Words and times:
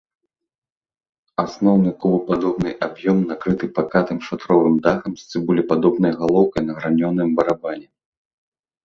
Асноўны 1.43 1.89
кубападобны 2.05 2.71
аб'ём 2.87 3.17
накрыты 3.31 3.65
пакатым 3.77 4.17
шатровым 4.29 4.75
дахам 4.87 5.13
з 5.21 5.29
цыбулепадобнай 5.33 6.17
галоўкай 6.23 6.61
на 6.71 6.79
гранёным 6.79 7.29
барабане. 7.43 7.87